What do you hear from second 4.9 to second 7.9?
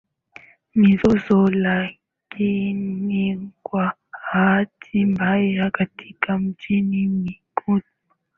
mbaya katika miji mikubwa